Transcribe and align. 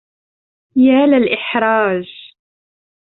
يا 0.75 1.05
للإحراج! 1.05 2.05